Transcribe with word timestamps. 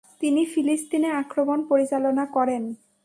তিনি 0.21 0.41
ফিলিস্তিনে 0.45 1.09
আক্রমণ 1.21 1.59
পরিচালনা 1.69 2.25
করেন। 2.25 2.63